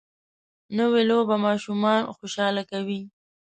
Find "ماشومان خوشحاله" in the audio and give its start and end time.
1.45-2.63